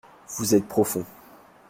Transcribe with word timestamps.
Vous 0.39 0.55
êtes 0.55 0.65
profond. 0.67 1.05